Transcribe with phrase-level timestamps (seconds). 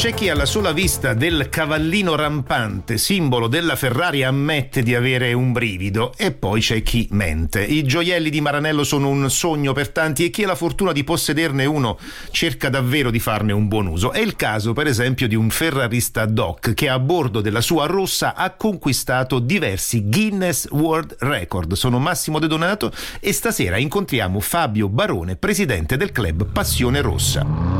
[0.00, 5.52] C'è chi alla sola vista del cavallino rampante, simbolo della Ferrari, ammette di avere un
[5.52, 7.62] brivido e poi c'è chi mente.
[7.62, 11.04] I gioielli di Maranello sono un sogno per tanti e chi ha la fortuna di
[11.04, 11.98] possederne uno
[12.30, 14.10] cerca davvero di farne un buon uso.
[14.12, 18.34] È il caso per esempio di un ferrarista doc che a bordo della sua rossa
[18.34, 21.74] ha conquistato diversi Guinness World Record.
[21.74, 22.90] Sono Massimo De Donato
[23.20, 27.79] e stasera incontriamo Fabio Barone, presidente del club Passione Rossa.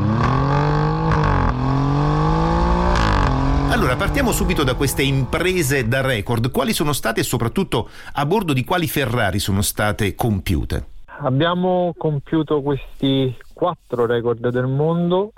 [3.90, 6.52] Allora, partiamo subito da queste imprese da record.
[6.52, 10.84] Quali sono state e soprattutto a bordo di quali Ferrari sono state compiute?
[11.22, 15.32] Abbiamo compiuto questi quattro record del mondo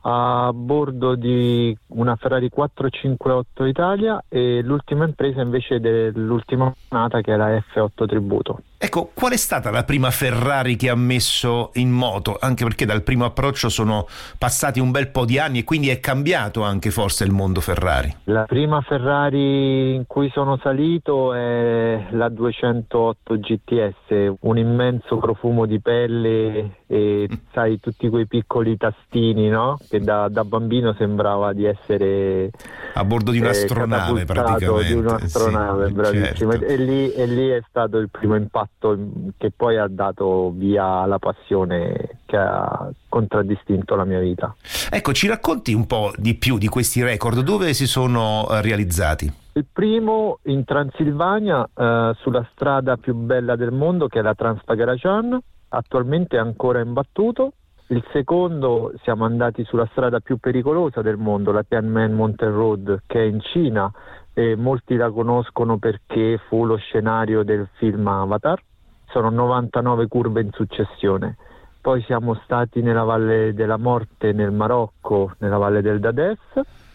[0.00, 7.50] a bordo di una Ferrari 458 Italia e l'ultima impresa invece dell'ultima nata che la
[7.50, 8.62] F8 Tributo.
[8.82, 12.38] Ecco, qual è stata la prima Ferrari che ha messo in moto?
[12.40, 14.06] Anche perché dal primo approccio sono
[14.38, 18.16] passati un bel po' di anni e quindi è cambiato anche forse il mondo Ferrari.
[18.24, 25.78] La prima Ferrari in cui sono salito è la 208 GTS, un immenso profumo di
[25.78, 27.36] pelle e mm.
[27.52, 29.78] sai tutti quei piccoli tastini, no?
[29.90, 32.50] Che da, da bambino sembrava di essere
[32.94, 34.86] a bordo di un'astronave eh, praticamente.
[34.86, 36.50] Di un'astronave, sì, bravissimo.
[36.52, 36.66] Certo.
[36.66, 38.96] E, lì, e lì è stato il primo impatto fatto
[39.36, 44.54] che poi ha dato via la passione che ha contraddistinto la mia vita.
[44.90, 49.32] Ecco, ci racconti un po' di più di questi record, dove si sono eh, realizzati?
[49.52, 55.38] Il primo in Transilvania, eh, sulla strada più bella del mondo, che è la Transpagarajan,
[55.68, 57.52] attualmente è ancora imbattuto.
[57.88, 63.18] Il secondo siamo andati sulla strada più pericolosa del mondo, la Tianmen Mountain Road, che
[63.18, 63.90] è in Cina,
[64.32, 68.60] e molti la conoscono perché fu lo scenario del film Avatar.
[69.06, 71.36] Sono 99 curve in successione.
[71.80, 76.38] Poi siamo stati nella Valle della Morte nel Marocco, nella Valle del Dades,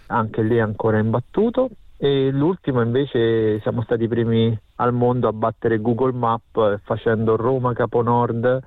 [0.07, 1.69] anche lì ancora imbattuto.
[1.97, 7.73] E l'ultimo invece siamo stati i primi al mondo a battere Google Map facendo Roma
[7.73, 8.63] Capo Nord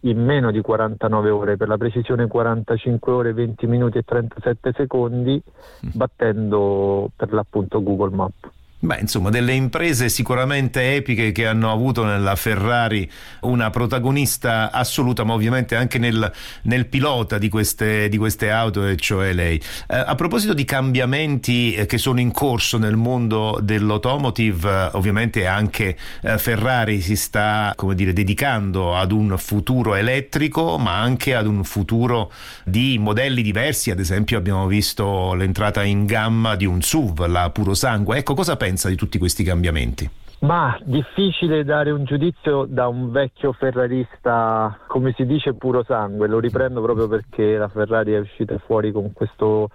[0.00, 5.42] in meno di 49 ore, per la precisione 45 ore, 20 minuti e 37 secondi,
[5.86, 5.90] mm.
[5.94, 8.57] battendo per l'appunto Google Maps.
[8.80, 15.32] Beh, insomma, delle imprese sicuramente epiche che hanno avuto nella Ferrari una protagonista assoluta, ma
[15.32, 16.30] ovviamente anche nel,
[16.62, 19.60] nel pilota di queste, di queste, auto, e cioè lei.
[19.88, 25.44] Eh, a proposito di cambiamenti eh, che sono in corso nel mondo dell'automotive, eh, ovviamente
[25.44, 31.48] anche eh, Ferrari si sta, come dire, dedicando ad un futuro elettrico, ma anche ad
[31.48, 32.30] un futuro
[32.62, 33.90] di modelli diversi.
[33.90, 38.18] Ad esempio, abbiamo visto l'entrata in gamma di un SUV, la Puro Sangue.
[38.18, 38.66] Ecco, cosa pensi?
[38.68, 40.08] Pensa di tutti questi cambiamenti?
[40.40, 46.28] Ma difficile dare un giudizio da un vecchio ferrarista, come si dice, puro sangue.
[46.28, 49.70] Lo riprendo proprio perché la Ferrari è uscita fuori con questo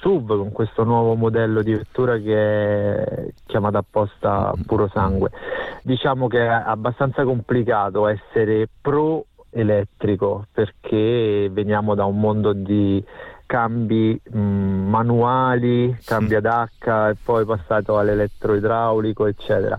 [0.00, 5.30] sub, con questo nuovo modello di vettura che è chiamata apposta puro sangue.
[5.82, 13.02] Diciamo che è abbastanza complicato essere pro elettrico perché veniamo da un mondo di
[13.46, 19.78] cambi mh, mm, manuali, cambia d'H e poi passato all'elettroidraulico, eccetera.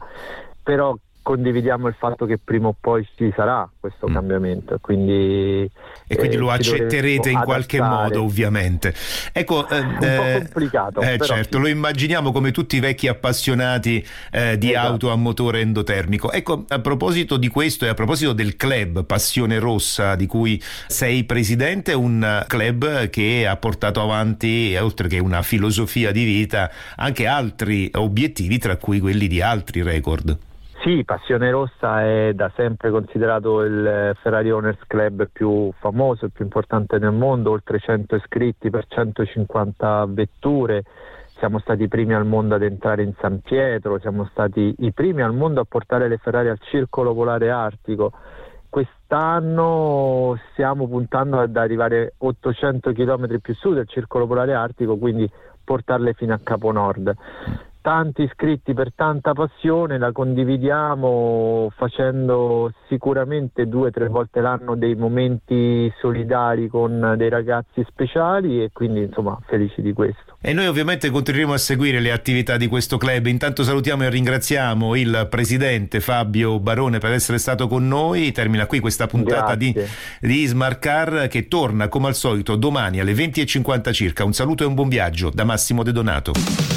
[0.63, 4.13] Però condividiamo il fatto che prima o poi ci sarà questo mm.
[4.13, 5.69] cambiamento quindi,
[6.07, 8.93] e quindi eh, lo accetterete in qualche modo ovviamente
[9.33, 11.63] ecco eh, un po' eh, complicato eh, certo sì.
[11.63, 14.01] lo immaginiamo come tutti i vecchi appassionati
[14.31, 14.87] eh, di esatto.
[14.87, 19.59] auto a motore endotermico ecco a proposito di questo e a proposito del club Passione
[19.59, 26.13] Rossa di cui sei presidente un club che ha portato avanti oltre che una filosofia
[26.13, 30.45] di vita anche altri obiettivi tra cui quelli di altri record
[30.87, 36.45] sì, Passione Rossa è da sempre considerato il Ferrari Owners Club più famoso e più
[36.45, 40.85] importante nel mondo, oltre 100 iscritti per 150 vetture.
[41.39, 45.21] Siamo stati i primi al mondo ad entrare in San Pietro, siamo stati i primi
[45.21, 48.13] al mondo a portare le Ferrari al Circolo Polare Artico.
[48.69, 55.29] Quest'anno stiamo puntando ad arrivare 800 km più su del Circolo Polare Artico, quindi
[55.65, 57.13] portarle fino a Capo Nord
[57.87, 64.93] tanti iscritti per tanta passione, la condividiamo facendo sicuramente due o tre volte l'anno dei
[64.93, 70.35] momenti solidari con dei ragazzi speciali e quindi insomma felici di questo.
[70.41, 73.27] E noi ovviamente continueremo a seguire le attività di questo club.
[73.27, 78.33] Intanto salutiamo e ringraziamo il presidente Fabio Barone per essere stato con noi.
[78.33, 79.73] Termina qui questa puntata di,
[80.19, 84.25] di Smart Car che torna come al solito domani alle 20.50 circa.
[84.25, 86.76] Un saluto e un buon viaggio da Massimo De Donato.